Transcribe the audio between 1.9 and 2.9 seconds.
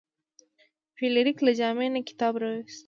نه کتاب راویوست.